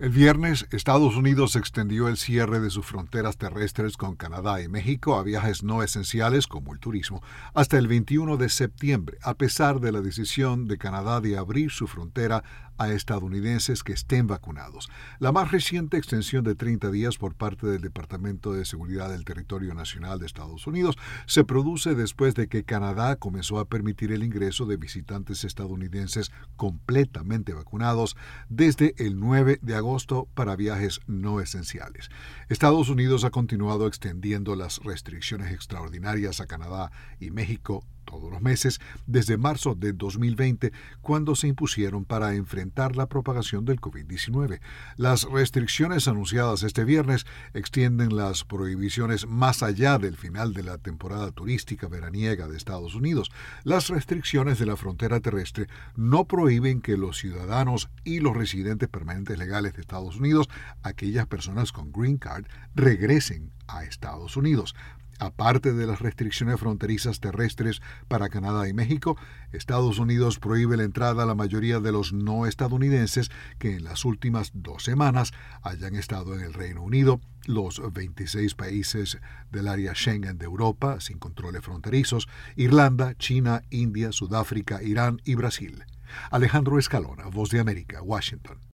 El 0.00 0.08
viernes, 0.08 0.66
Estados 0.70 1.14
Unidos 1.14 1.56
extendió 1.56 2.08
el 2.08 2.16
cierre 2.16 2.58
de 2.58 2.70
sus 2.70 2.86
fronteras 2.86 3.36
terrestres 3.36 3.98
con 3.98 4.16
Canadá 4.16 4.62
y 4.62 4.66
México 4.66 5.16
a 5.16 5.22
viajes 5.22 5.62
no 5.62 5.82
esenciales 5.82 6.46
como 6.46 6.72
el 6.72 6.80
turismo 6.80 7.22
hasta 7.52 7.76
el 7.76 7.86
21 7.86 8.38
de 8.38 8.48
septiembre, 8.48 9.18
a 9.20 9.34
pesar 9.34 9.78
de 9.78 9.92
la 9.92 10.00
decisión 10.00 10.68
de 10.68 10.78
Canadá 10.78 11.20
de 11.20 11.36
abrir 11.36 11.70
su 11.70 11.86
frontera 11.86 12.42
a 12.78 12.88
estadounidenses 12.88 13.82
que 13.82 13.92
estén 13.92 14.26
vacunados. 14.26 14.88
La 15.18 15.32
más 15.32 15.50
reciente 15.50 15.98
extensión 15.98 16.44
de 16.44 16.54
30 16.54 16.90
días 16.90 17.18
por 17.18 17.34
parte 17.34 17.66
del 17.66 17.82
Departamento 17.82 18.54
de 18.54 18.64
Seguridad 18.64 19.10
del 19.10 19.26
Territorio 19.26 19.74
Nacional 19.74 20.18
de 20.18 20.24
Estados 20.24 20.66
Unidos 20.66 20.96
se 21.26 21.44
produce 21.44 21.94
después 21.94 22.34
de 22.34 22.48
que 22.48 22.64
Canadá 22.64 23.16
comenzó 23.16 23.58
a 23.58 23.68
permitir 23.68 24.12
el 24.12 24.24
ingreso 24.24 24.64
de 24.64 24.78
visitantes 24.78 25.44
estadounidenses 25.44 26.32
completamente 26.56 27.52
vacunados 27.52 28.16
desde 28.48 28.94
el 28.96 29.20
9 29.20 29.58
de 29.60 29.74
agosto 29.74 29.89
para 30.34 30.56
viajes 30.56 31.00
no 31.06 31.40
esenciales. 31.40 32.10
Estados 32.48 32.88
Unidos 32.88 33.24
ha 33.24 33.30
continuado 33.30 33.86
extendiendo 33.86 34.56
las 34.56 34.78
restricciones 34.78 35.52
extraordinarias 35.52 36.40
a 36.40 36.46
Canadá 36.46 36.90
y 37.18 37.30
México 37.30 37.84
todos 38.04 38.30
los 38.30 38.40
meses 38.40 38.80
desde 39.06 39.36
marzo 39.36 39.74
de 39.74 39.92
2020, 39.92 40.72
cuando 41.00 41.34
se 41.34 41.48
impusieron 41.48 42.04
para 42.04 42.34
enfrentar 42.34 42.96
la 42.96 43.06
propagación 43.06 43.64
del 43.64 43.80
COVID-19. 43.80 44.60
Las 44.96 45.24
restricciones 45.24 46.08
anunciadas 46.08 46.62
este 46.62 46.84
viernes 46.84 47.26
extienden 47.54 48.16
las 48.16 48.44
prohibiciones 48.44 49.26
más 49.26 49.62
allá 49.62 49.98
del 49.98 50.16
final 50.16 50.54
de 50.54 50.62
la 50.62 50.78
temporada 50.78 51.30
turística 51.30 51.88
veraniega 51.88 52.48
de 52.48 52.56
Estados 52.56 52.94
Unidos. 52.94 53.30
Las 53.64 53.88
restricciones 53.88 54.58
de 54.58 54.66
la 54.66 54.76
frontera 54.76 55.20
terrestre 55.20 55.68
no 55.96 56.24
prohíben 56.24 56.80
que 56.80 56.96
los 56.96 57.18
ciudadanos 57.18 57.90
y 58.04 58.20
los 58.20 58.36
residentes 58.36 58.88
permanentes 58.88 59.38
legales 59.38 59.74
de 59.74 59.80
Estados 59.80 60.16
Unidos, 60.16 60.48
aquellas 60.82 61.26
personas 61.26 61.72
con 61.72 61.92
green 61.92 62.18
card, 62.18 62.46
regresen 62.74 63.52
a 63.66 63.84
Estados 63.84 64.36
Unidos. 64.36 64.74
Aparte 65.20 65.74
de 65.74 65.86
las 65.86 66.00
restricciones 66.00 66.58
fronterizas 66.58 67.20
terrestres 67.20 67.82
para 68.08 68.30
Canadá 68.30 68.66
y 68.68 68.72
México, 68.72 69.18
Estados 69.52 69.98
Unidos 69.98 70.38
prohíbe 70.38 70.78
la 70.78 70.84
entrada 70.84 71.24
a 71.24 71.26
la 71.26 71.34
mayoría 71.34 71.78
de 71.78 71.92
los 71.92 72.14
no 72.14 72.46
estadounidenses 72.46 73.30
que 73.58 73.76
en 73.76 73.84
las 73.84 74.06
últimas 74.06 74.50
dos 74.54 74.82
semanas 74.82 75.32
hayan 75.60 75.94
estado 75.94 76.34
en 76.34 76.40
el 76.40 76.54
Reino 76.54 76.82
Unido, 76.82 77.20
los 77.44 77.82
26 77.92 78.54
países 78.54 79.18
del 79.52 79.68
área 79.68 79.94
Schengen 79.94 80.38
de 80.38 80.46
Europa 80.46 81.00
sin 81.00 81.18
controles 81.18 81.62
fronterizos, 81.62 82.26
Irlanda, 82.56 83.14
China, 83.18 83.60
India, 83.68 84.12
Sudáfrica, 84.12 84.82
Irán 84.82 85.20
y 85.26 85.34
Brasil. 85.34 85.84
Alejandro 86.30 86.78
Escalona, 86.78 87.26
Voz 87.26 87.50
de 87.50 87.60
América, 87.60 88.00
Washington. 88.00 88.70